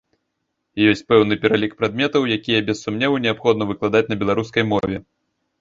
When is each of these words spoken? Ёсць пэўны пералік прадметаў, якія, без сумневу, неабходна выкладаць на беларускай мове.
Ёсць 0.91 1.03
пэўны 1.11 1.37
пералік 1.43 1.75
прадметаў, 1.81 2.25
якія, 2.37 2.63
без 2.71 2.81
сумневу, 2.87 3.21
неабходна 3.27 3.71
выкладаць 3.73 4.05
на 4.15 4.21
беларускай 4.25 4.63
мове. 4.73 4.97